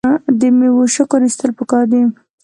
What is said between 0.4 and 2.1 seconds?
میوو شکر ایستل پکار دي.